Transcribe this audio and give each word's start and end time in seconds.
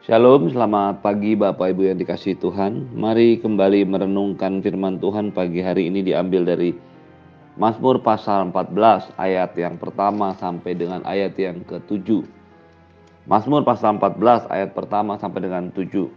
Shalom, 0.00 0.48
selamat 0.48 1.04
pagi 1.04 1.36
Bapak 1.36 1.76
Ibu 1.76 1.92
yang 1.92 2.00
dikasih 2.00 2.40
Tuhan. 2.40 2.88
Mari 2.96 3.36
kembali 3.36 3.84
merenungkan 3.84 4.64
firman 4.64 4.96
Tuhan 4.96 5.28
pagi 5.28 5.60
hari 5.60 5.92
ini 5.92 6.00
diambil 6.00 6.48
dari 6.48 6.72
Mazmur 7.60 8.00
pasal 8.00 8.48
14 8.48 9.12
ayat 9.20 9.52
yang 9.60 9.76
pertama 9.76 10.32
sampai 10.40 10.72
dengan 10.72 11.04
ayat 11.04 11.36
yang 11.36 11.60
ke-7. 11.68 12.24
Mazmur 13.28 13.60
pasal 13.60 14.00
14 14.00 14.48
ayat 14.48 14.72
pertama 14.72 15.20
sampai 15.20 15.44
dengan 15.44 15.68
7. 15.68 16.08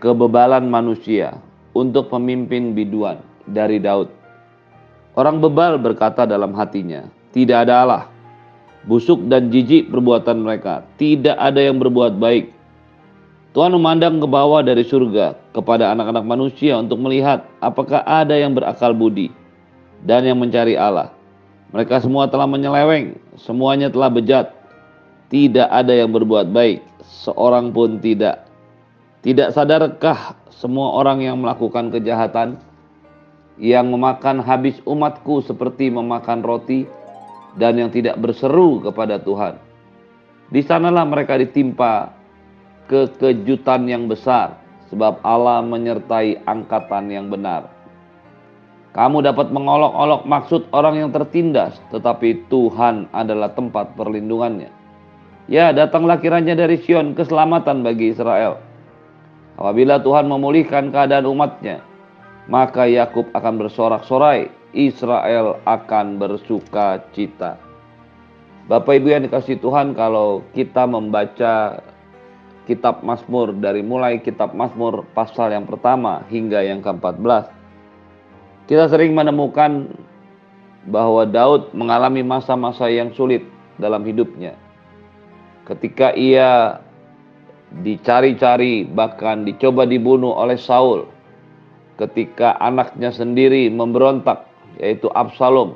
Kebebalan 0.00 0.64
manusia 0.64 1.36
untuk 1.76 2.08
pemimpin 2.08 2.72
biduan 2.72 3.20
dari 3.44 3.84
Daud. 3.84 4.08
Orang 5.12 5.44
bebal 5.44 5.76
berkata 5.76 6.24
dalam 6.24 6.56
hatinya, 6.56 7.04
tidak 7.36 7.68
ada 7.68 7.84
Allah. 7.84 8.04
Busuk 8.88 9.28
dan 9.28 9.52
jijik 9.52 9.92
perbuatan 9.92 10.40
mereka, 10.40 10.88
tidak 10.96 11.36
ada 11.36 11.60
yang 11.60 11.76
berbuat 11.76 12.16
baik 12.16 12.56
Tuhan 13.56 13.72
memandang 13.72 14.20
ke 14.20 14.28
bawah 14.28 14.60
dari 14.60 14.84
surga 14.84 15.32
kepada 15.56 15.88
anak-anak 15.96 16.24
manusia 16.28 16.76
untuk 16.76 17.00
melihat 17.00 17.48
apakah 17.64 18.04
ada 18.04 18.36
yang 18.36 18.52
berakal 18.52 18.92
budi 18.92 19.32
dan 20.04 20.28
yang 20.28 20.36
mencari 20.36 20.76
Allah. 20.76 21.16
Mereka 21.72 22.04
semua 22.04 22.28
telah 22.28 22.48
menyeleweng, 22.48 23.16
semuanya 23.40 23.88
telah 23.88 24.08
bejat. 24.12 24.46
Tidak 25.28 25.68
ada 25.68 25.92
yang 25.92 26.12
berbuat 26.12 26.48
baik, 26.48 26.80
seorang 27.24 27.72
pun 27.72 28.00
tidak. 28.00 28.48
Tidak 29.20 29.52
sadarkah 29.52 30.36
semua 30.48 30.96
orang 30.96 31.20
yang 31.20 31.36
melakukan 31.36 31.92
kejahatan, 31.92 32.56
yang 33.60 33.92
memakan 33.92 34.40
habis 34.40 34.80
umatku 34.88 35.44
seperti 35.44 35.92
memakan 35.92 36.40
roti, 36.40 36.88
dan 37.60 37.76
yang 37.76 37.92
tidak 37.92 38.16
berseru 38.16 38.80
kepada 38.80 39.20
Tuhan? 39.20 39.60
Di 40.48 40.64
sanalah 40.64 41.04
mereka 41.04 41.36
ditimpa 41.36 42.17
kekejutan 42.88 43.86
yang 43.86 44.08
besar, 44.08 44.56
sebab 44.88 45.20
Allah 45.22 45.60
menyertai 45.62 46.42
angkatan 46.48 47.12
yang 47.12 47.28
benar. 47.28 47.68
Kamu 48.96 49.22
dapat 49.22 49.52
mengolok-olok 49.52 50.26
maksud 50.26 50.66
orang 50.74 50.98
yang 50.98 51.10
tertindas, 51.12 51.78
tetapi 51.94 52.48
Tuhan 52.50 53.06
adalah 53.14 53.52
tempat 53.52 53.94
perlindungannya. 53.94 54.72
Ya, 55.46 55.70
datanglah 55.70 56.18
kiranya 56.18 56.56
dari 56.58 56.80
Sion 56.82 57.14
keselamatan 57.14 57.84
bagi 57.84 58.10
Israel. 58.10 58.58
Apabila 59.60 60.00
Tuhan 60.02 60.26
memulihkan 60.26 60.90
keadaan 60.90 61.28
umatnya, 61.28 61.84
maka 62.48 62.88
Yakub 62.88 63.28
akan 63.36 63.54
bersorak-sorai, 63.60 64.48
Israel 64.72 65.60
akan 65.68 66.20
bersuka 66.20 67.00
cita. 67.12 67.60
Bapak 68.68 69.00
Ibu 69.00 69.08
yang 69.08 69.24
dikasih 69.24 69.56
Tuhan, 69.64 69.96
kalau 69.96 70.44
kita 70.52 70.84
membaca 70.84 71.80
kitab 72.68 73.00
Mazmur 73.00 73.56
dari 73.56 73.80
mulai 73.80 74.20
kitab 74.20 74.52
Mazmur 74.52 75.08
pasal 75.16 75.56
yang 75.56 75.64
pertama 75.64 76.28
hingga 76.28 76.60
yang 76.60 76.84
ke-14 76.84 77.58
kita 78.68 78.84
sering 78.92 79.16
menemukan 79.16 79.88
bahwa 80.84 81.24
Daud 81.24 81.72
mengalami 81.72 82.20
masa-masa 82.20 82.92
yang 82.92 83.16
sulit 83.16 83.40
dalam 83.80 84.04
hidupnya. 84.04 84.52
Ketika 85.64 86.12
ia 86.12 86.76
dicari-cari 87.80 88.84
bahkan 88.84 89.48
dicoba 89.48 89.88
dibunuh 89.88 90.36
oleh 90.36 90.60
Saul. 90.60 91.08
Ketika 91.96 92.60
anaknya 92.60 93.08
sendiri 93.08 93.72
memberontak 93.72 94.44
yaitu 94.76 95.08
Absalom. 95.16 95.72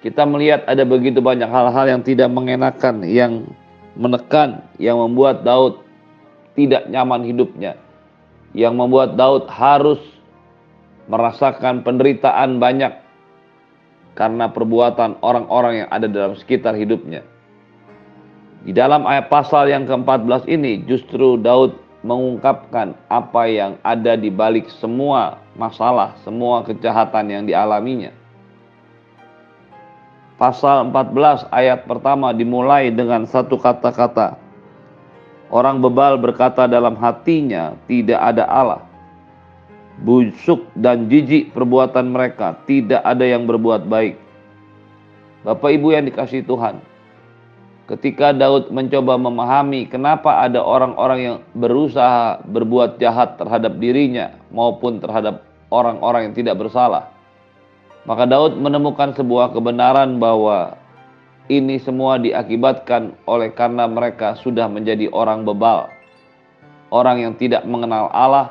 Kita 0.00 0.24
melihat 0.24 0.64
ada 0.64 0.88
begitu 0.88 1.20
banyak 1.20 1.46
hal-hal 1.52 1.84
yang 1.84 2.00
tidak 2.00 2.32
mengenakan 2.32 3.04
yang 3.04 3.44
menekan 3.92 4.64
yang 4.80 4.96
membuat 4.96 5.44
Daud 5.44 5.84
tidak 6.54 6.86
nyaman 6.90 7.22
hidupnya. 7.26 7.78
Yang 8.50 8.74
membuat 8.74 9.14
Daud 9.14 9.46
harus 9.46 10.02
merasakan 11.06 11.82
penderitaan 11.82 12.58
banyak 12.58 12.94
karena 14.18 14.50
perbuatan 14.50 15.18
orang-orang 15.22 15.86
yang 15.86 15.88
ada 15.90 16.06
dalam 16.10 16.34
sekitar 16.34 16.74
hidupnya. 16.74 17.22
Di 18.60 18.76
dalam 18.76 19.08
ayat 19.08 19.32
pasal 19.32 19.72
yang 19.72 19.88
ke-14 19.88 20.44
ini 20.50 20.84
justru 20.84 21.40
Daud 21.40 21.78
mengungkapkan 22.04 22.92
apa 23.08 23.42
yang 23.48 23.76
ada 23.84 24.16
di 24.16 24.28
balik 24.28 24.68
semua 24.68 25.40
masalah, 25.56 26.16
semua 26.24 26.64
kejahatan 26.64 27.32
yang 27.32 27.44
dialaminya. 27.48 28.12
Pasal 30.40 30.88
14 30.88 31.48
ayat 31.52 31.84
pertama 31.84 32.32
dimulai 32.32 32.88
dengan 32.88 33.28
satu 33.28 33.60
kata-kata 33.60 34.40
Orang 35.50 35.82
bebal 35.82 36.14
berkata 36.14 36.70
dalam 36.70 36.94
hatinya, 36.94 37.74
"Tidak 37.90 38.16
ada 38.16 38.46
Allah." 38.46 38.82
Busuk 40.00 40.64
dan 40.78 41.10
jijik 41.10 41.52
perbuatan 41.52 42.14
mereka, 42.14 42.56
tidak 42.64 43.04
ada 43.04 43.26
yang 43.26 43.44
berbuat 43.44 43.84
baik. 43.84 44.16
Bapak 45.44 45.76
Ibu 45.76 45.92
yang 45.92 46.08
dikasih 46.08 46.46
Tuhan, 46.48 46.80
ketika 47.90 48.32
Daud 48.32 48.72
mencoba 48.72 49.20
memahami 49.20 49.84
kenapa 49.90 50.40
ada 50.40 50.64
orang-orang 50.64 51.20
yang 51.20 51.36
berusaha 51.52 52.40
berbuat 52.48 52.96
jahat 52.96 53.36
terhadap 53.36 53.76
dirinya 53.76 54.32
maupun 54.54 55.04
terhadap 55.04 55.44
orang-orang 55.68 56.30
yang 56.30 56.34
tidak 56.38 56.56
bersalah, 56.56 57.12
maka 58.08 58.24
Daud 58.24 58.56
menemukan 58.56 59.12
sebuah 59.12 59.52
kebenaran 59.52 60.16
bahwa 60.16 60.79
ini 61.46 61.80
semua 61.80 62.20
diakibatkan 62.20 63.16
oleh 63.24 63.54
karena 63.54 63.88
mereka 63.88 64.36
sudah 64.36 64.68
menjadi 64.68 65.08
orang 65.14 65.46
bebal. 65.46 65.88
Orang 66.90 67.22
yang 67.22 67.38
tidak 67.38 67.62
mengenal 67.64 68.10
Allah, 68.10 68.50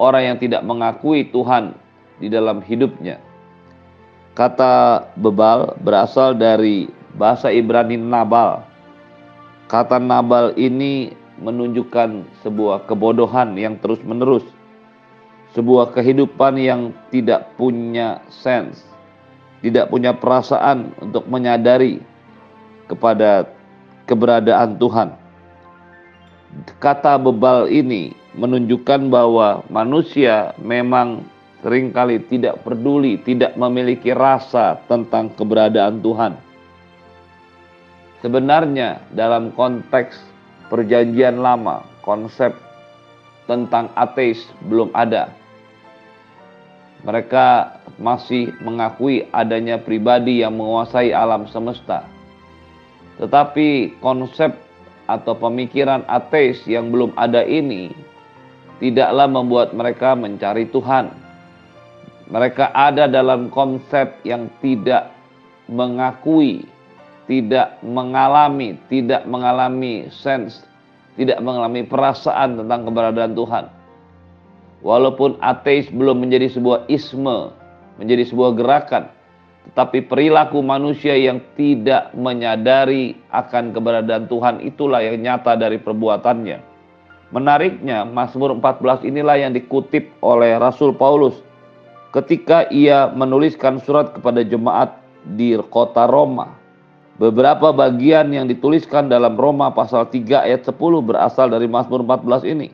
orang 0.00 0.34
yang 0.34 0.38
tidak 0.40 0.64
mengakui 0.64 1.28
Tuhan 1.28 1.76
di 2.18 2.32
dalam 2.32 2.64
hidupnya. 2.64 3.20
Kata 4.34 5.06
bebal 5.14 5.78
berasal 5.84 6.34
dari 6.34 6.90
bahasa 7.14 7.52
Ibrani 7.54 7.94
Nabal. 7.94 8.66
Kata 9.70 10.02
Nabal 10.02 10.56
ini 10.58 11.14
menunjukkan 11.38 12.42
sebuah 12.42 12.86
kebodohan 12.90 13.54
yang 13.58 13.78
terus-menerus, 13.78 14.44
sebuah 15.54 15.94
kehidupan 15.94 16.58
yang 16.58 16.90
tidak 17.10 17.54
punya 17.54 18.22
sense, 18.30 18.82
tidak 19.62 19.90
punya 19.90 20.14
perasaan 20.14 20.94
untuk 21.02 21.26
menyadari 21.26 22.02
kepada 22.86 23.48
keberadaan 24.04 24.76
Tuhan. 24.76 25.08
Kata 26.78 27.18
bebal 27.18 27.66
ini 27.66 28.14
menunjukkan 28.38 29.10
bahwa 29.10 29.66
manusia 29.66 30.54
memang 30.62 31.26
sering 31.64 31.90
kali 31.90 32.22
tidak 32.30 32.62
peduli, 32.62 33.18
tidak 33.24 33.58
memiliki 33.58 34.14
rasa 34.14 34.78
tentang 34.86 35.32
keberadaan 35.34 35.98
Tuhan. 35.98 36.38
Sebenarnya 38.22 39.02
dalam 39.12 39.50
konteks 39.52 40.16
perjanjian 40.70 41.42
lama, 41.42 41.82
konsep 42.06 42.54
tentang 43.44 43.90
ateis 43.98 44.46
belum 44.64 44.94
ada. 44.94 45.28
Mereka 47.04 47.76
masih 48.00 48.56
mengakui 48.64 49.28
adanya 49.28 49.76
pribadi 49.76 50.40
yang 50.40 50.56
menguasai 50.56 51.12
alam 51.12 51.44
semesta 51.52 52.13
tetapi 53.18 53.94
konsep 54.02 54.54
atau 55.06 55.36
pemikiran 55.36 56.02
ateis 56.08 56.64
yang 56.64 56.88
belum 56.88 57.12
ada 57.14 57.44
ini 57.44 57.92
tidaklah 58.82 59.28
membuat 59.30 59.72
mereka 59.76 60.16
mencari 60.18 60.66
Tuhan. 60.68 61.12
Mereka 62.24 62.72
ada 62.72 63.04
dalam 63.04 63.52
konsep 63.52 64.16
yang 64.24 64.48
tidak 64.64 65.12
mengakui, 65.68 66.64
tidak 67.28 67.76
mengalami, 67.84 68.80
tidak 68.88 69.28
mengalami 69.28 70.08
sense, 70.08 70.64
tidak 71.20 71.38
mengalami 71.44 71.84
perasaan 71.84 72.64
tentang 72.64 72.88
keberadaan 72.88 73.36
Tuhan. 73.36 73.64
Walaupun 74.84 75.36
ateis 75.40 75.88
belum 75.92 76.24
menjadi 76.24 76.52
sebuah 76.52 76.88
isme, 76.88 77.52
menjadi 78.00 78.28
sebuah 78.28 78.56
gerakan, 78.56 79.08
tetapi 79.64 80.04
perilaku 80.04 80.60
manusia 80.60 81.16
yang 81.16 81.40
tidak 81.56 82.12
menyadari 82.12 83.16
akan 83.32 83.72
keberadaan 83.72 84.28
Tuhan 84.28 84.60
itulah 84.60 85.00
yang 85.00 85.24
nyata 85.24 85.56
dari 85.56 85.80
perbuatannya. 85.80 86.60
Menariknya, 87.32 88.04
Mazmur 88.04 88.54
14 88.60 89.08
inilah 89.08 89.40
yang 89.40 89.56
dikutip 89.56 90.12
oleh 90.20 90.60
Rasul 90.60 90.92
Paulus 90.94 91.40
ketika 92.12 92.68
ia 92.70 93.10
menuliskan 93.10 93.80
surat 93.82 94.14
kepada 94.14 94.44
jemaat 94.44 94.94
di 95.34 95.56
kota 95.72 96.06
Roma. 96.06 96.54
Beberapa 97.18 97.72
bagian 97.72 98.30
yang 98.30 98.46
dituliskan 98.46 99.08
dalam 99.08 99.34
Roma 99.34 99.72
pasal 99.72 100.06
3 100.06 100.44
ayat 100.44 100.62
10 100.68 100.76
berasal 101.02 101.48
dari 101.48 101.66
Mazmur 101.66 102.04
14 102.04 102.46
ini. 102.46 102.68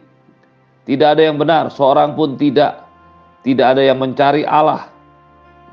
Tidak 0.85 1.07
ada 1.07 1.23
yang 1.23 1.39
benar, 1.39 1.71
seorang 1.71 2.19
pun 2.19 2.35
tidak. 2.35 2.83
Tidak 3.41 3.65
ada 3.65 3.81
yang 3.81 3.97
mencari 3.97 4.45
Allah 4.45 4.90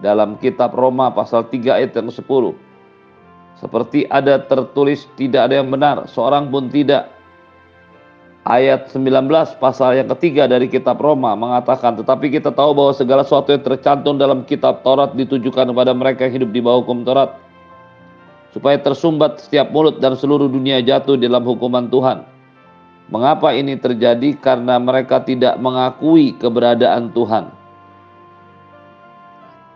dalam 0.03 0.37
kitab 0.37 0.73
Roma 0.77 1.09
pasal 1.09 1.45
3 1.49 1.77
ayat 1.77 1.91
yang 1.97 2.09
10. 2.09 2.21
Seperti 3.57 4.05
ada 4.07 4.37
tertulis 4.45 5.09
tidak 5.17 5.49
ada 5.49 5.61
yang 5.61 5.69
benar, 5.73 6.05
seorang 6.09 6.53
pun 6.53 6.69
tidak. 6.69 7.13
ayat 8.47 8.87
19 8.95 9.27
pasal 9.59 9.99
yang 9.99 10.07
ketiga 10.15 10.47
dari 10.47 10.71
kitab 10.71 11.03
Roma 11.03 11.35
mengatakan 11.35 11.99
tetapi 11.99 12.31
kita 12.31 12.55
tahu 12.55 12.71
bahwa 12.71 12.95
segala 12.95 13.27
sesuatu 13.27 13.51
yang 13.51 13.59
tercantum 13.59 14.15
dalam 14.15 14.47
kitab 14.47 14.87
Taurat 14.87 15.11
ditujukan 15.19 15.67
kepada 15.67 15.91
mereka 15.91 16.31
yang 16.31 16.39
hidup 16.39 16.55
di 16.55 16.63
bawah 16.63 16.79
hukum 16.79 17.03
Taurat 17.03 17.35
supaya 18.55 18.79
tersumbat 18.79 19.43
setiap 19.43 19.67
mulut 19.75 19.99
dan 19.99 20.15
seluruh 20.15 20.47
dunia 20.47 20.79
jatuh 20.79 21.19
dalam 21.19 21.43
hukuman 21.43 21.91
Tuhan. 21.91 22.23
Mengapa 23.07 23.55
ini 23.55 23.79
terjadi? 23.79 24.35
Karena 24.35 24.79
mereka 24.79 25.23
tidak 25.23 25.55
mengakui 25.59 26.35
keberadaan 26.35 27.11
Tuhan. 27.15 27.56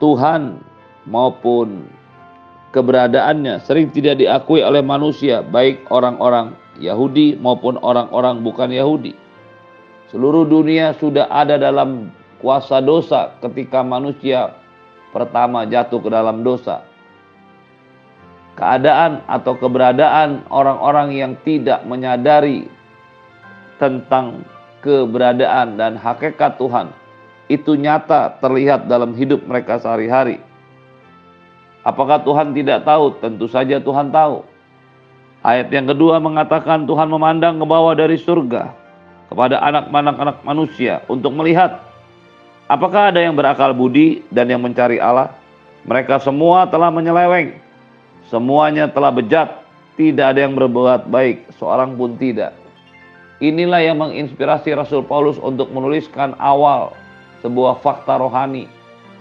Tuhan 0.02 0.58
maupun 1.06 1.86
keberadaannya 2.74 3.62
sering 3.62 3.94
tidak 3.94 4.18
diakui 4.18 4.66
oleh 4.66 4.82
manusia, 4.82 5.46
baik 5.46 5.86
orang-orang 5.94 6.58
Yahudi 6.82 7.38
maupun 7.38 7.78
orang-orang 7.86 8.42
bukan 8.42 8.74
Yahudi. 8.74 9.14
Seluruh 10.10 10.44
dunia 10.50 10.98
sudah 10.98 11.30
ada 11.30 11.56
dalam 11.56 12.10
kuasa 12.42 12.82
dosa 12.82 13.38
ketika 13.40 13.86
manusia 13.86 14.58
pertama 15.14 15.64
jatuh 15.70 16.02
ke 16.02 16.10
dalam 16.10 16.42
dosa. 16.42 16.84
Keadaan 18.58 19.24
atau 19.32 19.56
keberadaan 19.56 20.44
orang-orang 20.52 21.16
yang 21.16 21.34
tidak 21.48 21.88
menyadari 21.88 22.68
tentang 23.80 24.44
keberadaan 24.84 25.80
dan 25.80 25.96
hakikat 25.96 26.60
Tuhan 26.60 26.92
itu 27.52 27.76
nyata 27.76 28.40
terlihat 28.40 28.88
dalam 28.88 29.12
hidup 29.12 29.44
mereka 29.44 29.76
sehari-hari. 29.76 30.40
Apakah 31.84 32.24
Tuhan 32.24 32.56
tidak 32.56 32.88
tahu? 32.88 33.20
Tentu 33.20 33.52
saja 33.52 33.84
Tuhan 33.84 34.14
tahu. 34.14 34.48
Ayat 35.44 35.74
yang 35.74 35.90
kedua 35.90 36.22
mengatakan 36.22 36.86
Tuhan 36.86 37.10
memandang 37.10 37.58
ke 37.58 37.66
bawah 37.66 37.98
dari 37.98 38.16
surga 38.16 38.72
kepada 39.28 39.58
anak-anak 39.66 40.46
manusia 40.46 41.02
untuk 41.10 41.34
melihat 41.34 41.82
apakah 42.70 43.10
ada 43.10 43.20
yang 43.20 43.34
berakal 43.34 43.74
budi 43.74 44.22
dan 44.32 44.48
yang 44.48 44.64
mencari 44.64 45.02
Allah. 45.02 45.34
Mereka 45.82 46.22
semua 46.22 46.70
telah 46.70 46.94
menyeleweng, 46.94 47.58
semuanya 48.30 48.86
telah 48.86 49.10
bejat, 49.10 49.66
tidak 49.98 50.38
ada 50.38 50.46
yang 50.46 50.54
berbuat 50.54 51.10
baik, 51.10 51.50
seorang 51.58 51.98
pun 51.98 52.22
tidak. 52.22 52.54
Inilah 53.42 53.82
yang 53.82 53.98
menginspirasi 53.98 54.78
Rasul 54.78 55.02
Paulus 55.02 55.42
untuk 55.42 55.74
menuliskan 55.74 56.38
awal 56.38 56.94
sebuah 57.42 57.82
fakta 57.82 58.18
rohani 58.22 58.70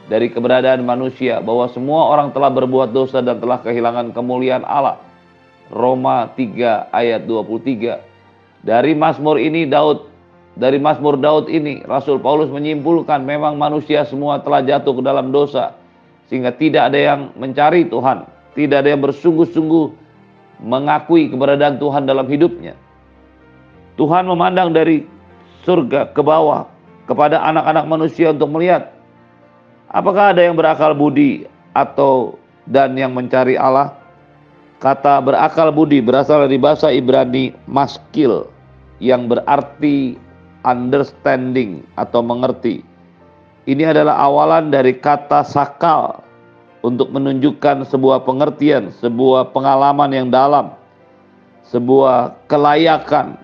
dari 0.07 0.29
keberadaan 0.29 0.85
manusia 0.85 1.39
bahwa 1.41 1.67
semua 1.73 2.11
orang 2.13 2.31
telah 2.31 2.51
berbuat 2.53 2.93
dosa 2.95 3.25
dan 3.25 3.41
telah 3.41 3.61
kehilangan 3.65 4.13
kemuliaan 4.15 4.65
Allah 4.67 5.01
Roma 5.71 6.27
3 6.35 6.91
ayat 6.91 7.25
23. 7.25 8.67
Dari 8.67 8.93
Mazmur 8.93 9.39
ini 9.39 9.65
Daud 9.65 10.11
dari 10.59 10.83
Mazmur 10.83 11.17
Daud 11.17 11.47
ini 11.47 11.81
Rasul 11.87 12.19
Paulus 12.19 12.51
menyimpulkan 12.51 13.23
memang 13.23 13.55
manusia 13.55 14.03
semua 14.05 14.43
telah 14.43 14.61
jatuh 14.61 14.99
ke 14.99 15.03
dalam 15.07 15.31
dosa 15.31 15.79
sehingga 16.27 16.51
tidak 16.53 16.91
ada 16.91 16.99
yang 16.99 17.21
mencari 17.39 17.87
Tuhan, 17.87 18.27
tidak 18.59 18.85
ada 18.85 18.89
yang 18.93 19.03
bersungguh-sungguh 19.03 19.87
mengakui 20.61 21.31
keberadaan 21.31 21.79
Tuhan 21.81 22.05
dalam 22.05 22.27
hidupnya. 22.27 22.75
Tuhan 23.95 24.27
memandang 24.27 24.75
dari 24.75 25.07
surga 25.65 26.13
ke 26.13 26.21
bawah 26.21 26.67
kepada 27.11 27.43
anak-anak 27.43 27.85
manusia 27.91 28.31
untuk 28.31 28.55
melihat 28.55 28.95
apakah 29.91 30.31
ada 30.31 30.47
yang 30.47 30.55
berakal 30.55 30.95
budi 30.95 31.51
atau 31.75 32.39
dan 32.71 32.95
yang 32.95 33.11
mencari 33.11 33.59
Allah 33.59 34.01
Kata 34.81 35.21
berakal 35.21 35.69
budi 35.77 36.01
berasal 36.01 36.49
dari 36.49 36.57
bahasa 36.57 36.89
Ibrani 36.89 37.53
maskil 37.69 38.49
yang 38.97 39.29
berarti 39.29 40.17
understanding 40.65 41.85
atau 42.01 42.25
mengerti. 42.25 42.81
Ini 43.69 43.93
adalah 43.93 44.17
awalan 44.25 44.73
dari 44.73 44.97
kata 44.97 45.45
sakal 45.45 46.25
untuk 46.81 47.13
menunjukkan 47.13 47.85
sebuah 47.93 48.25
pengertian, 48.25 48.89
sebuah 49.05 49.53
pengalaman 49.53 50.17
yang 50.17 50.33
dalam, 50.33 50.73
sebuah 51.69 52.41
kelayakan, 52.49 53.37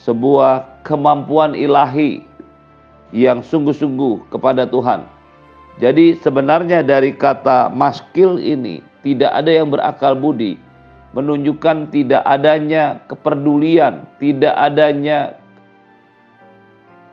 sebuah 0.00 0.80
kemampuan 0.88 1.52
ilahi 1.52 2.24
yang 3.12 3.44
sungguh-sungguh 3.44 4.32
kepada 4.32 4.64
Tuhan. 4.66 5.04
Jadi 5.80 6.20
sebenarnya 6.20 6.84
dari 6.84 7.16
kata 7.16 7.72
maskil 7.72 8.36
ini 8.36 8.84
tidak 9.00 9.32
ada 9.32 9.50
yang 9.52 9.72
berakal 9.72 10.12
budi, 10.16 10.60
menunjukkan 11.16 11.92
tidak 11.92 12.24
adanya 12.24 13.00
kepedulian, 13.08 14.04
tidak 14.20 14.52
adanya 14.56 15.36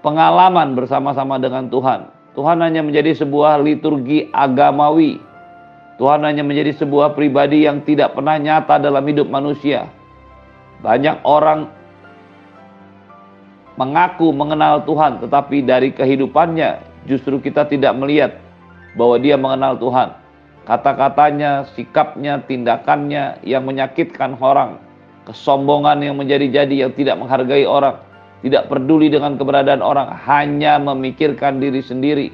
pengalaman 0.03 0.75
bersama-sama 0.75 1.39
dengan 1.39 1.71
Tuhan. 1.71 2.11
Tuhan 2.35 2.59
hanya 2.63 2.83
menjadi 2.83 3.15
sebuah 3.19 3.59
liturgi 3.63 4.31
agamawi. 4.31 5.19
Tuhan 5.99 6.23
hanya 6.23 6.47
menjadi 6.47 6.79
sebuah 6.79 7.11
pribadi 7.11 7.67
yang 7.67 7.83
tidak 7.83 8.15
pernah 8.15 8.39
nyata 8.39 8.79
dalam 8.79 9.03
hidup 9.03 9.27
manusia. 9.27 9.91
Banyak 10.79 11.27
orang 11.27 11.67
mengaku 13.79 14.35
mengenal 14.35 14.83
Tuhan, 14.83 15.23
tetapi 15.23 15.63
dari 15.63 15.95
kehidupannya 15.95 16.83
justru 17.07 17.39
kita 17.39 17.63
tidak 17.71 17.95
melihat 17.95 18.35
bahwa 18.99 19.15
dia 19.15 19.39
mengenal 19.39 19.79
Tuhan 19.79 20.19
kata-katanya, 20.69 21.65
sikapnya, 21.73 22.45
tindakannya 22.45 23.41
yang 23.41 23.65
menyakitkan 23.65 24.37
orang, 24.37 24.77
kesombongan 25.25 26.05
yang 26.05 26.13
menjadi-jadi 26.21 26.85
yang 26.85 26.93
tidak 26.93 27.17
menghargai 27.17 27.65
orang, 27.65 27.97
tidak 28.45 28.69
peduli 28.69 29.09
dengan 29.09 29.33
keberadaan 29.33 29.81
orang, 29.81 30.13
hanya 30.29 30.77
memikirkan 30.77 31.57
diri 31.57 31.81
sendiri. 31.81 32.29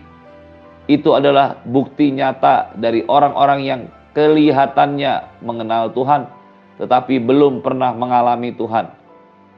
Itu 0.92 1.16
adalah 1.16 1.64
bukti 1.64 2.12
nyata 2.12 2.76
dari 2.76 3.08
orang-orang 3.08 3.60
yang 3.64 3.82
kelihatannya 4.12 5.40
mengenal 5.40 5.96
Tuhan, 5.96 6.28
tetapi 6.78 7.24
belum 7.24 7.64
pernah 7.64 7.96
mengalami 7.96 8.52
Tuhan. 8.52 9.05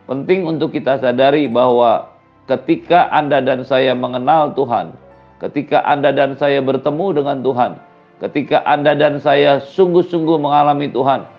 Penting 0.07 0.47
untuk 0.47 0.71
kita 0.71 1.03
sadari 1.03 1.51
bahwa 1.51 2.07
ketika 2.47 3.11
Anda 3.11 3.43
dan 3.43 3.67
saya 3.67 3.91
mengenal 3.91 4.55
Tuhan, 4.55 4.95
ketika 5.43 5.83
Anda 5.83 6.15
dan 6.15 6.39
saya 6.39 6.63
bertemu 6.63 7.21
dengan 7.21 7.43
Tuhan, 7.43 7.71
Ketika 8.17 8.65
Anda 8.65 8.97
dan 8.97 9.21
saya 9.21 9.61
sungguh-sungguh 9.61 10.41
mengalami 10.41 10.89
Tuhan, 10.89 11.29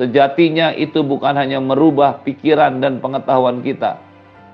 sejatinya 0.00 0.72
itu 0.72 1.04
bukan 1.04 1.36
hanya 1.36 1.60
merubah 1.60 2.24
pikiran 2.24 2.80
dan 2.80 2.96
pengetahuan 3.04 3.60
kita, 3.60 4.00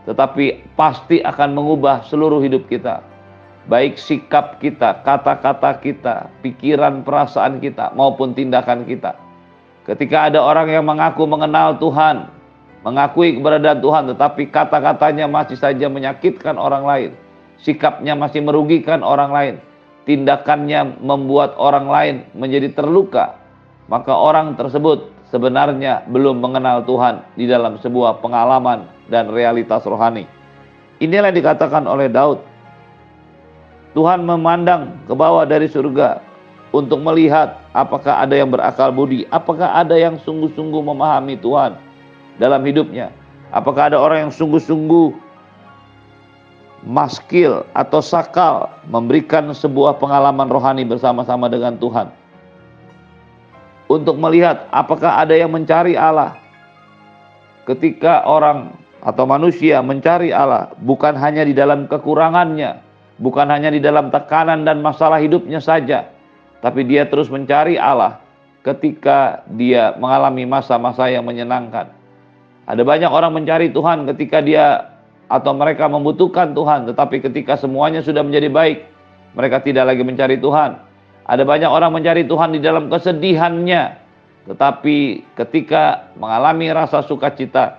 tetapi 0.02 0.66
pasti 0.74 1.22
akan 1.22 1.54
mengubah 1.54 2.02
seluruh 2.10 2.42
hidup 2.42 2.66
kita. 2.66 3.06
Baik 3.70 4.02
sikap 4.02 4.58
kita, 4.58 4.98
kata-kata 5.06 5.78
kita, 5.78 6.26
pikiran, 6.42 7.06
perasaan 7.06 7.62
kita, 7.62 7.94
maupun 7.94 8.34
tindakan 8.34 8.82
kita. 8.82 9.14
Ketika 9.86 10.26
ada 10.26 10.42
orang 10.42 10.74
yang 10.74 10.82
mengaku 10.82 11.22
mengenal 11.22 11.78
Tuhan, 11.78 12.26
mengakui 12.80 13.36
keberadaan 13.36 13.80
Tuhan, 13.84 14.04
tetapi 14.16 14.48
kata-katanya 14.48 15.28
masih 15.28 15.56
saja 15.56 15.86
menyakitkan 15.92 16.56
orang 16.56 16.84
lain, 16.84 17.10
sikapnya 17.60 18.16
masih 18.16 18.40
merugikan 18.40 19.04
orang 19.04 19.30
lain, 19.30 19.54
tindakannya 20.08 20.96
membuat 21.04 21.52
orang 21.60 21.86
lain 21.88 22.16
menjadi 22.32 22.72
terluka, 22.72 23.36
maka 23.92 24.12
orang 24.16 24.56
tersebut 24.56 25.12
sebenarnya 25.28 26.08
belum 26.08 26.40
mengenal 26.40 26.82
Tuhan 26.88 27.20
di 27.36 27.44
dalam 27.44 27.76
sebuah 27.84 28.24
pengalaman 28.24 28.88
dan 29.12 29.28
realitas 29.28 29.84
rohani. 29.84 30.24
Inilah 31.00 31.32
yang 31.32 31.38
dikatakan 31.40 31.84
oleh 31.84 32.08
Daud. 32.08 32.40
Tuhan 33.90 34.22
memandang 34.22 35.02
ke 35.04 35.12
bawah 35.18 35.42
dari 35.42 35.66
surga 35.66 36.22
untuk 36.70 37.02
melihat 37.02 37.58
apakah 37.74 38.22
ada 38.22 38.38
yang 38.38 38.46
berakal 38.46 38.94
budi, 38.94 39.26
apakah 39.34 39.74
ada 39.74 39.98
yang 39.98 40.14
sungguh-sungguh 40.22 40.78
memahami 40.78 41.34
Tuhan 41.42 41.89
dalam 42.38 42.62
hidupnya, 42.62 43.10
apakah 43.50 43.90
ada 43.90 43.98
orang 43.98 44.28
yang 44.28 44.32
sungguh-sungguh 44.32 45.30
maskil 46.86 47.64
atau 47.76 48.00
sakal 48.00 48.72
memberikan 48.88 49.52
sebuah 49.52 50.00
pengalaman 50.00 50.48
rohani 50.48 50.84
bersama-sama 50.88 51.48
dengan 51.52 51.76
Tuhan. 51.76 52.08
Untuk 53.90 54.16
melihat 54.16 54.70
apakah 54.70 55.18
ada 55.18 55.34
yang 55.34 55.50
mencari 55.50 55.98
Allah. 55.98 56.38
Ketika 57.66 58.24
orang 58.24 58.72
atau 59.04 59.28
manusia 59.28 59.78
mencari 59.84 60.32
Allah 60.32 60.72
bukan 60.80 61.14
hanya 61.18 61.44
di 61.44 61.52
dalam 61.52 61.86
kekurangannya, 61.90 62.80
bukan 63.20 63.46
hanya 63.50 63.70
di 63.70 63.82
dalam 63.82 64.08
tekanan 64.08 64.64
dan 64.64 64.80
masalah 64.80 65.20
hidupnya 65.20 65.60
saja, 65.60 66.08
tapi 66.64 66.86
dia 66.86 67.04
terus 67.06 67.28
mencari 67.28 67.76
Allah 67.76 68.22
ketika 68.64 69.42
dia 69.52 69.94
mengalami 69.98 70.46
masa-masa 70.48 71.10
yang 71.10 71.26
menyenangkan. 71.26 71.99
Ada 72.68 72.82
banyak 72.84 73.10
orang 73.10 73.32
mencari 73.36 73.72
Tuhan 73.72 74.04
ketika 74.10 74.44
dia 74.44 74.90
atau 75.30 75.54
mereka 75.54 75.86
membutuhkan 75.86 76.52
Tuhan, 76.52 76.90
tetapi 76.90 77.22
ketika 77.22 77.54
semuanya 77.54 78.02
sudah 78.02 78.26
menjadi 78.26 78.50
baik, 78.50 78.78
mereka 79.38 79.62
tidak 79.62 79.94
lagi 79.94 80.02
mencari 80.02 80.36
Tuhan. 80.42 80.82
Ada 81.30 81.46
banyak 81.46 81.70
orang 81.70 81.94
mencari 81.94 82.26
Tuhan 82.26 82.50
di 82.50 82.60
dalam 82.60 82.90
kesedihannya, 82.90 83.82
tetapi 84.50 85.22
ketika 85.38 86.10
mengalami 86.18 86.74
rasa 86.74 87.06
sukacita, 87.06 87.78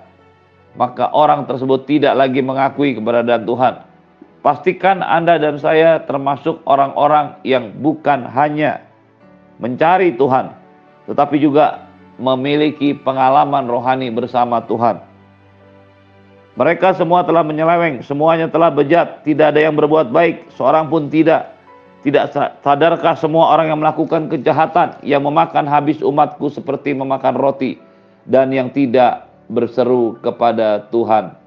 maka 0.79 1.11
orang 1.11 1.43
tersebut 1.43 1.83
tidak 1.83 2.15
lagi 2.15 2.39
mengakui 2.39 2.95
keberadaan 2.95 3.43
Tuhan. 3.43 3.73
Pastikan 4.41 5.03
Anda 5.03 5.37
dan 5.37 5.59
saya 5.59 6.01
termasuk 6.07 6.63
orang-orang 6.65 7.37
yang 7.43 7.75
bukan 7.83 8.25
hanya 8.31 8.81
mencari 9.59 10.15
Tuhan, 10.15 10.55
tetapi 11.11 11.37
juga 11.37 11.90
memiliki 12.21 12.93
pengalaman 12.93 13.65
rohani 13.65 14.13
bersama 14.13 14.61
Tuhan. 14.69 15.01
Mereka 16.53 16.93
semua 16.93 17.25
telah 17.25 17.41
menyeleweng, 17.41 18.05
semuanya 18.05 18.45
telah 18.45 18.69
bejat, 18.69 19.25
tidak 19.25 19.55
ada 19.55 19.65
yang 19.65 19.73
berbuat 19.73 20.13
baik, 20.13 20.53
seorang 20.53 20.91
pun 20.91 21.09
tidak. 21.09 21.57
Tidak 22.01 22.33
sadarkah 22.65 23.13
semua 23.13 23.53
orang 23.53 23.73
yang 23.73 23.79
melakukan 23.81 24.25
kejahatan, 24.25 24.97
yang 25.05 25.21
memakan 25.21 25.69
habis 25.69 26.01
umatku 26.01 26.49
seperti 26.49 26.97
memakan 26.97 27.37
roti, 27.37 27.77
dan 28.25 28.49
yang 28.49 28.73
tidak 28.73 29.29
berseru 29.49 30.17
kepada 30.21 30.89
Tuhan. 30.89 31.37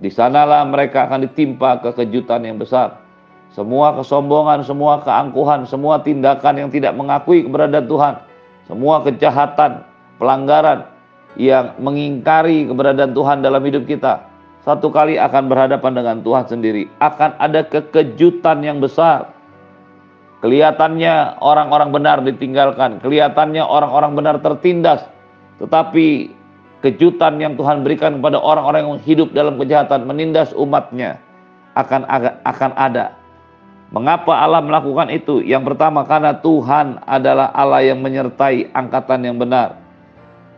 Di 0.00 0.12
sanalah 0.12 0.64
mereka 0.68 1.08
akan 1.08 1.26
ditimpa 1.26 1.80
kekejutan 1.80 2.44
yang 2.44 2.60
besar. 2.60 3.00
Semua 3.52 3.92
kesombongan, 3.96 4.64
semua 4.64 5.00
keangkuhan, 5.04 5.68
semua 5.68 6.00
tindakan 6.00 6.54
yang 6.56 6.70
tidak 6.72 6.96
mengakui 6.96 7.44
keberadaan 7.44 7.84
Tuhan, 7.84 8.14
semua 8.64 9.04
kejahatan, 9.04 9.84
pelanggaran 10.22 10.86
yang 11.34 11.74
mengingkari 11.82 12.70
keberadaan 12.70 13.10
Tuhan 13.10 13.42
dalam 13.42 13.58
hidup 13.66 13.90
kita, 13.90 14.22
satu 14.62 14.94
kali 14.94 15.18
akan 15.18 15.50
berhadapan 15.50 15.92
dengan 15.98 16.16
Tuhan 16.22 16.46
sendiri. 16.46 16.86
Akan 17.02 17.34
ada 17.42 17.66
kekejutan 17.66 18.62
yang 18.62 18.78
besar 18.78 19.32
Kelihatannya 20.42 21.38
orang-orang 21.38 21.94
benar 21.94 22.18
ditinggalkan, 22.26 22.98
kelihatannya 22.98 23.62
orang-orang 23.62 24.18
benar 24.18 24.36
tertindas. 24.42 25.06
Tetapi 25.62 26.34
kejutan 26.82 27.38
yang 27.38 27.54
Tuhan 27.54 27.86
berikan 27.86 28.18
kepada 28.18 28.42
orang-orang 28.42 28.90
yang 28.90 28.98
hidup 29.06 29.30
dalam 29.30 29.54
kejahatan, 29.54 30.02
menindas 30.02 30.50
umatnya, 30.58 31.22
akan 31.78 32.02
akan 32.42 32.70
ada. 32.74 33.14
Mengapa 33.94 34.34
Allah 34.34 34.58
melakukan 34.66 35.14
itu? 35.14 35.46
Yang 35.46 35.62
pertama 35.72 36.02
karena 36.10 36.34
Tuhan 36.34 36.98
adalah 37.06 37.54
Allah 37.54 37.86
yang 37.86 38.02
menyertai 38.02 38.74
angkatan 38.74 39.22
yang 39.22 39.38
benar. 39.38 39.78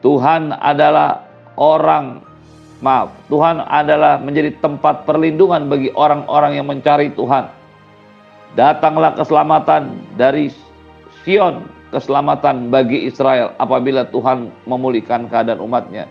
Tuhan 0.05 0.53
adalah 0.61 1.25
orang 1.57 2.21
maaf, 2.85 3.17
Tuhan 3.33 3.65
adalah 3.65 4.21
menjadi 4.21 4.53
tempat 4.61 5.09
perlindungan 5.09 5.65
bagi 5.73 5.89
orang-orang 5.97 6.61
yang 6.61 6.69
mencari 6.69 7.09
Tuhan. 7.17 7.49
Datanglah 8.53 9.17
keselamatan 9.17 9.97
dari 10.21 10.53
Sion, 11.25 11.65
keselamatan 11.89 12.69
bagi 12.69 13.09
Israel 13.09 13.57
apabila 13.57 14.05
Tuhan 14.13 14.53
memulihkan 14.69 15.33
keadaan 15.33 15.65
umatnya. 15.65 16.05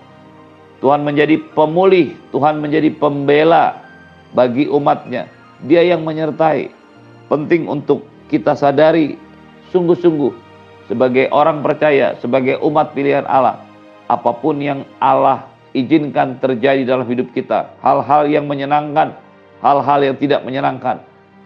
Tuhan 0.82 1.06
menjadi 1.06 1.38
pemulih, 1.54 2.18
Tuhan 2.34 2.60
menjadi 2.60 2.90
pembela 2.98 3.78
bagi 4.34 4.68
umatnya. 4.68 5.30
Dia 5.70 5.86
yang 5.86 6.02
menyertai. 6.04 6.74
Penting 7.32 7.70
untuk 7.70 8.04
kita 8.28 8.58
sadari 8.58 9.16
sungguh-sungguh 9.72 10.34
sebagai 10.92 11.32
orang 11.32 11.64
percaya, 11.64 12.18
sebagai 12.20 12.60
umat 12.60 12.92
pilihan 12.92 13.24
Allah. 13.30 13.73
Apa 14.12 14.36
pun 14.36 14.60
yang 14.60 14.83
Allah 15.00 15.48
izinkan 15.74 16.38
terjadi 16.38 16.86
dalam 16.86 17.07
hidup 17.10 17.33
kita, 17.33 17.74
hal-hal 17.81 18.29
yang 18.29 18.45
menyenangkan, 18.45 19.17
hal-hal 19.63 20.00
yang 20.05 20.15
tidak 20.19 20.45
menyenangkan, 20.45 21.01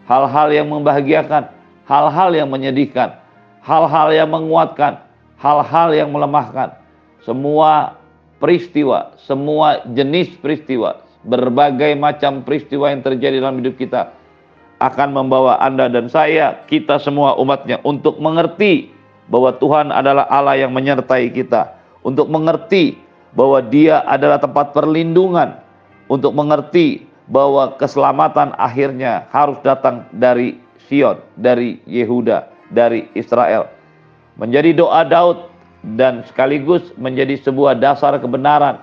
hal-hal 0.09 0.47
yang 0.51 0.67
membahagiakan, 0.67 1.47
hal-hal 1.87 2.29
yang 2.35 2.49
menyedihkan, 2.51 3.15
hal-hal 3.63 4.11
yang 4.11 4.27
menguatkan, 4.27 4.99
hal-hal 5.39 5.89
yang 5.95 6.09
melemahkan. 6.11 6.75
Semua 7.23 7.95
peristiwa, 8.41 9.15
semua 9.23 9.83
jenis 9.95 10.35
peristiwa, 10.39 11.03
berbagai 11.23 11.95
macam 11.95 12.43
peristiwa 12.43 12.91
yang 12.91 13.03
terjadi 13.03 13.39
dalam 13.39 13.59
hidup 13.63 13.75
kita 13.79 14.17
akan 14.77 15.09
membawa 15.13 15.57
Anda 15.57 15.89
dan 15.89 16.05
saya, 16.09 16.61
kita 16.69 17.01
semua 17.01 17.33
umatnya 17.41 17.81
untuk 17.81 18.21
mengerti 18.21 18.93
bahwa 19.25 19.49
Tuhan 19.57 19.89
adalah 19.89 20.29
Allah 20.29 20.55
yang 20.55 20.71
menyertai 20.71 21.33
kita. 21.33 21.76
Untuk 22.05 22.29
mengerti 22.29 22.97
bahwa 23.33 23.61
dia 23.61 24.01
adalah 24.05 24.41
tempat 24.41 24.73
perlindungan. 24.73 25.57
Untuk 26.07 26.31
mengerti 26.33 27.03
bahwa 27.27 27.75
keselamatan 27.75 28.55
akhirnya 28.55 29.27
harus 29.35 29.59
datang 29.61 30.07
dari 30.15 30.55
Sion, 30.87 31.19
dari 31.35 31.83
Yehuda, 31.83 32.47
dari 32.71 33.11
Israel. 33.13 33.67
Menjadi 34.39 34.71
doa 34.71 35.03
Daud 35.03 35.51
dan 35.95 36.23
sekaligus 36.25 36.95
menjadi 36.95 37.35
sebuah 37.43 37.77
dasar 37.77 38.15
kebenaran 38.17 38.79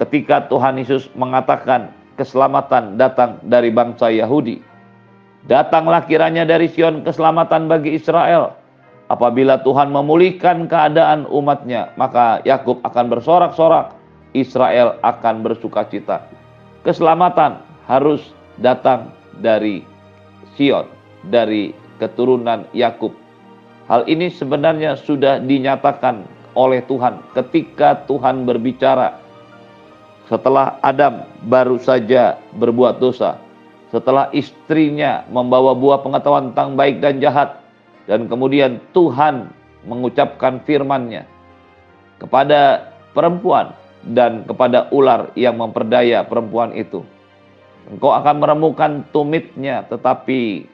ketika 0.00 0.48
Tuhan 0.48 0.80
Yesus 0.80 1.12
mengatakan 1.14 1.92
keselamatan 2.18 2.98
datang 2.98 3.38
dari 3.46 3.70
bangsa 3.70 4.10
Yahudi. 4.10 4.60
Datanglah 5.46 6.02
kiranya 6.04 6.42
dari 6.42 6.66
Sion 6.66 7.06
keselamatan 7.06 7.70
bagi 7.70 7.94
Israel. 7.94 8.57
Apabila 9.08 9.64
Tuhan 9.64 9.88
memulihkan 9.88 10.68
keadaan 10.68 11.24
umatnya, 11.32 11.96
maka 11.96 12.44
Yakub 12.44 12.84
akan 12.84 13.08
bersorak-sorak, 13.08 13.96
Israel 14.36 15.00
akan 15.00 15.40
bersuka 15.40 15.88
cita 15.88 16.28
keselamatan 16.88 17.60
harus 17.84 18.32
datang 18.64 19.12
dari 19.44 19.84
Sion, 20.56 20.88
dari 21.28 21.76
keturunan 22.00 22.64
Yakub. 22.72 23.12
Hal 23.92 24.08
ini 24.08 24.32
sebenarnya 24.32 24.96
sudah 24.96 25.40
dinyatakan 25.44 26.24
oleh 26.56 26.80
Tuhan 26.88 27.20
ketika 27.36 28.08
Tuhan 28.08 28.48
berbicara 28.48 29.20
setelah 30.32 30.76
Adam 30.84 31.28
baru 31.48 31.76
saja 31.80 32.36
berbuat 32.56 33.00
dosa, 33.00 33.36
setelah 33.92 34.28
istrinya 34.36 35.24
membawa 35.32 35.72
buah 35.72 36.04
pengetahuan 36.04 36.52
tentang 36.52 36.76
baik 36.76 37.00
dan 37.00 37.20
jahat, 37.20 37.60
dan 38.08 38.26
kemudian 38.26 38.80
Tuhan 38.96 39.52
mengucapkan 39.84 40.64
firman-Nya 40.64 41.28
kepada 42.18 42.90
perempuan, 43.14 43.76
dan 44.08 44.46
kepada 44.46 44.88
ular 44.94 45.34
yang 45.34 45.58
memperdaya 45.58 46.22
perempuan 46.24 46.72
itu. 46.74 47.02
Engkau 47.88 48.12
akan 48.14 48.36
meremukan 48.42 48.92
tumitnya, 49.14 49.84
tetapi 49.88 50.68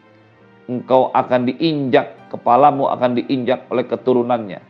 engkau 0.66 1.12
akan 1.14 1.46
diinjak, 1.48 2.30
kepalamu 2.32 2.90
akan 2.90 3.20
diinjak 3.22 3.64
oleh 3.70 3.84
keturunannya. 3.86 4.60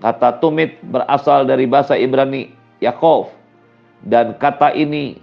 Kata 0.00 0.40
tumit 0.40 0.80
berasal 0.80 1.44
dari 1.44 1.68
bahasa 1.68 1.98
Ibrani 1.98 2.52
Yakov, 2.80 3.32
dan 4.06 4.38
kata 4.38 4.72
ini 4.72 5.20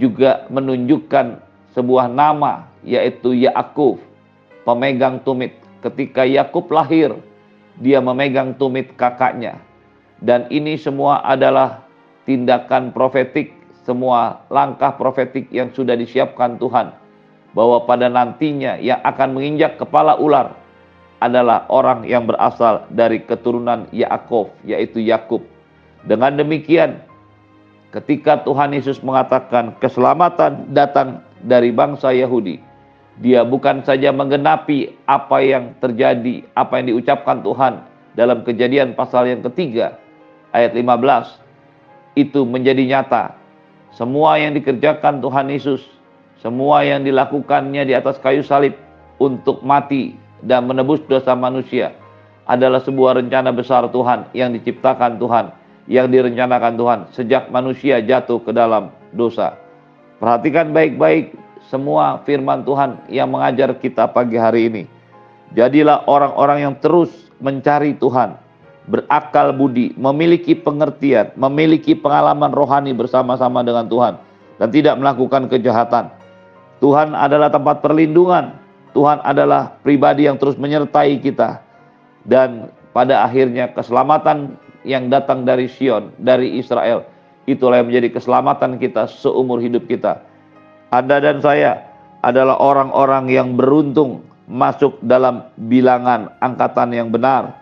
juga 0.00 0.48
menunjukkan 0.50 1.38
sebuah 1.78 2.10
nama, 2.10 2.66
yaitu 2.82 3.36
Yaakov, 3.36 4.02
pemegang 4.66 5.22
tumit. 5.22 5.65
Ketika 5.84 6.24
Yakub 6.24 6.68
lahir, 6.72 7.16
dia 7.80 8.00
memegang 8.00 8.56
tumit 8.56 8.96
kakaknya. 8.96 9.60
Dan 10.20 10.48
ini 10.48 10.80
semua 10.80 11.20
adalah 11.20 11.84
tindakan 12.24 12.90
profetik, 12.90 13.52
semua 13.84 14.40
langkah 14.48 14.96
profetik 14.96 15.52
yang 15.52 15.68
sudah 15.76 15.92
disiapkan 15.92 16.56
Tuhan. 16.56 16.96
Bahwa 17.52 17.84
pada 17.84 18.08
nantinya 18.08 18.76
yang 18.80 19.00
akan 19.04 19.36
menginjak 19.36 19.80
kepala 19.80 20.16
ular 20.16 20.56
adalah 21.20 21.64
orang 21.72 22.04
yang 22.04 22.28
berasal 22.28 22.84
dari 22.92 23.24
keturunan 23.24 23.88
Yaakov, 23.92 24.52
yaitu 24.68 25.00
Yakub. 25.00 25.40
Dengan 26.04 26.36
demikian, 26.36 27.00
ketika 27.96 28.44
Tuhan 28.44 28.76
Yesus 28.76 29.00
mengatakan 29.00 29.72
keselamatan 29.80 30.68
datang 30.76 31.24
dari 31.40 31.72
bangsa 31.72 32.12
Yahudi, 32.12 32.60
dia 33.16 33.40
bukan 33.48 33.80
saja 33.80 34.12
menggenapi 34.12 34.92
apa 35.08 35.40
yang 35.40 35.72
terjadi, 35.80 36.44
apa 36.52 36.80
yang 36.80 36.86
diucapkan 36.92 37.40
Tuhan 37.40 37.80
dalam 38.12 38.44
kejadian 38.44 38.92
pasal 38.92 39.24
yang 39.28 39.40
ketiga, 39.40 39.96
ayat 40.52 40.76
15, 40.76 41.40
itu 42.16 42.44
menjadi 42.44 42.84
nyata. 42.84 43.32
Semua 43.96 44.36
yang 44.36 44.52
dikerjakan 44.52 45.24
Tuhan 45.24 45.48
Yesus, 45.48 45.80
semua 46.44 46.84
yang 46.84 47.08
dilakukannya 47.08 47.88
di 47.88 47.96
atas 47.96 48.20
kayu 48.20 48.44
salib 48.44 48.76
untuk 49.16 49.64
mati 49.64 50.12
dan 50.44 50.68
menebus 50.68 51.00
dosa 51.08 51.32
manusia 51.32 51.96
adalah 52.44 52.84
sebuah 52.84 53.16
rencana 53.16 53.48
besar 53.56 53.88
Tuhan 53.88 54.28
yang 54.36 54.52
diciptakan 54.52 55.16
Tuhan, 55.16 55.56
yang 55.88 56.12
direncanakan 56.12 56.74
Tuhan 56.76 57.00
sejak 57.16 57.48
manusia 57.48 58.04
jatuh 58.04 58.44
ke 58.44 58.52
dalam 58.52 58.92
dosa. 59.16 59.56
Perhatikan 60.20 60.76
baik-baik 60.76 61.32
semua 61.66 62.22
firman 62.22 62.62
Tuhan 62.62 63.10
yang 63.10 63.30
mengajar 63.30 63.74
kita 63.76 64.06
pagi 64.10 64.38
hari 64.38 64.70
ini. 64.70 64.82
Jadilah 65.54 66.06
orang-orang 66.10 66.66
yang 66.66 66.74
terus 66.78 67.10
mencari 67.38 67.94
Tuhan, 67.98 68.34
berakal 68.90 69.54
budi, 69.54 69.94
memiliki 69.98 70.54
pengertian, 70.54 71.34
memiliki 71.38 71.94
pengalaman 71.94 72.50
rohani 72.50 72.94
bersama-sama 72.94 73.62
dengan 73.62 73.86
Tuhan, 73.86 74.14
dan 74.58 74.68
tidak 74.70 74.94
melakukan 74.98 75.46
kejahatan. 75.50 76.10
Tuhan 76.82 77.14
adalah 77.14 77.50
tempat 77.50 77.82
perlindungan, 77.82 78.58
Tuhan 78.94 79.22
adalah 79.22 79.78
pribadi 79.82 80.26
yang 80.26 80.38
terus 80.38 80.58
menyertai 80.58 81.18
kita, 81.22 81.62
dan 82.26 82.70
pada 82.90 83.22
akhirnya 83.22 83.70
keselamatan 83.70 84.58
yang 84.86 85.10
datang 85.10 85.46
dari 85.46 85.70
Sion, 85.70 86.14
dari 86.18 86.58
Israel, 86.58 87.06
itulah 87.46 87.82
yang 87.82 87.90
menjadi 87.90 88.18
keselamatan 88.18 88.78
kita 88.82 89.06
seumur 89.10 89.62
hidup 89.62 89.86
kita. 89.86 90.22
Anda 90.94 91.18
dan 91.18 91.42
saya 91.42 91.82
adalah 92.22 92.58
orang-orang 92.62 93.26
yang 93.30 93.58
beruntung 93.58 94.22
masuk 94.46 94.98
dalam 95.02 95.46
bilangan 95.66 96.30
angkatan 96.38 96.94
yang 96.94 97.10
benar. 97.10 97.54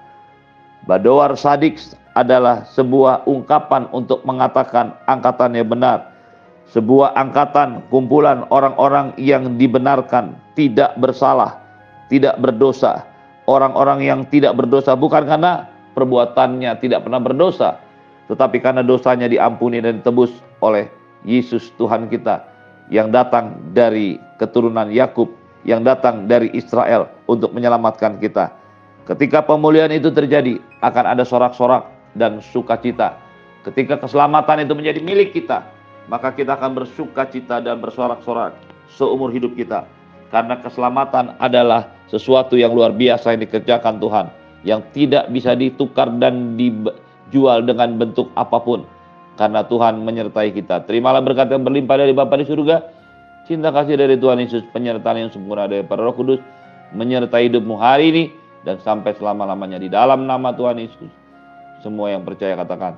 Badoar 0.84 1.32
Sadik 1.40 1.80
adalah 2.12 2.68
sebuah 2.76 3.24
ungkapan 3.24 3.88
untuk 3.96 4.20
mengatakan 4.28 4.92
angkatan 5.08 5.56
yang 5.56 5.68
benar. 5.72 6.12
Sebuah 6.68 7.16
angkatan 7.16 7.84
kumpulan 7.88 8.44
orang-orang 8.52 9.16
yang 9.16 9.56
dibenarkan, 9.56 10.36
tidak 10.56 10.92
bersalah, 11.00 11.60
tidak 12.12 12.36
berdosa. 12.40 13.04
Orang-orang 13.44 14.00
yang 14.04 14.20
tidak 14.28 14.56
berdosa 14.56 14.96
bukan 14.96 15.28
karena 15.28 15.68
perbuatannya 15.92 16.80
tidak 16.80 17.04
pernah 17.04 17.20
berdosa, 17.20 17.76
tetapi 18.28 18.60
karena 18.64 18.80
dosanya 18.80 19.28
diampuni 19.28 19.84
dan 19.84 20.00
ditebus 20.00 20.32
oleh 20.64 20.88
Yesus 21.24 21.68
Tuhan 21.76 22.08
kita 22.08 22.53
yang 22.92 23.08
datang 23.08 23.56
dari 23.72 24.20
keturunan 24.36 24.90
Yakub, 24.92 25.32
yang 25.64 25.80
datang 25.80 26.28
dari 26.28 26.52
Israel 26.52 27.08
untuk 27.24 27.52
menyelamatkan 27.56 28.20
kita. 28.20 28.52
Ketika 29.04 29.44
pemulihan 29.44 29.92
itu 29.92 30.08
terjadi, 30.08 30.60
akan 30.80 31.04
ada 31.16 31.24
sorak-sorak 31.28 31.84
dan 32.16 32.40
sukacita. 32.40 33.20
Ketika 33.64 34.00
keselamatan 34.00 34.64
itu 34.64 34.72
menjadi 34.76 35.00
milik 35.00 35.36
kita, 35.36 35.64
maka 36.08 36.32
kita 36.32 36.56
akan 36.56 36.84
bersukacita 36.84 37.64
dan 37.64 37.80
bersorak-sorak 37.80 38.56
seumur 38.92 39.32
hidup 39.32 39.56
kita. 39.56 39.88
Karena 40.28 40.58
keselamatan 40.60 41.36
adalah 41.40 41.88
sesuatu 42.08 42.56
yang 42.58 42.72
luar 42.72 42.92
biasa 42.92 43.36
yang 43.36 43.42
dikerjakan 43.44 44.00
Tuhan, 44.00 44.26
yang 44.64 44.80
tidak 44.92 45.28
bisa 45.32 45.52
ditukar 45.56 46.08
dan 46.20 46.56
dijual 46.56 47.64
dengan 47.64 47.96
bentuk 47.96 48.32
apa 48.36 48.58
pun. 48.60 48.84
Karena 49.34 49.66
Tuhan 49.66 49.98
menyertai 50.02 50.54
kita. 50.54 50.86
Terimalah 50.86 51.18
berkat 51.18 51.50
yang 51.50 51.66
berlimpah 51.66 51.98
dari 51.98 52.14
Bapa 52.14 52.38
di 52.38 52.46
surga, 52.46 52.86
cinta 53.50 53.74
kasih 53.74 53.98
dari 53.98 54.14
Tuhan 54.14 54.38
Yesus, 54.38 54.62
penyertaan 54.70 55.26
yang 55.26 55.30
sempurna 55.34 55.66
dari 55.66 55.82
para 55.82 56.06
roh 56.06 56.14
kudus, 56.14 56.38
menyertai 56.94 57.50
hidupmu 57.50 57.74
hari 57.74 58.14
ini, 58.14 58.24
dan 58.62 58.78
sampai 58.80 59.12
selama-lamanya 59.18 59.82
di 59.82 59.90
dalam 59.90 60.24
nama 60.24 60.54
Tuhan 60.54 60.78
Yesus. 60.78 61.10
Semua 61.82 62.14
yang 62.14 62.22
percaya 62.24 62.56
katakan, 62.56 62.96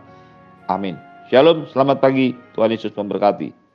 amin. 0.71 0.95
Shalom, 1.27 1.67
selamat 1.75 1.99
pagi, 1.99 2.39
Tuhan 2.55 2.71
Yesus 2.71 2.95
memberkati. 2.95 3.66